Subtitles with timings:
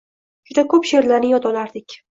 [0.51, 2.01] Juda ko`p she`rlarni yod olardik